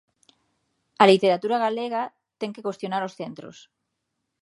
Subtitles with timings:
[1.01, 2.03] A literatura galega
[2.39, 3.57] ten que cuestionar os centros.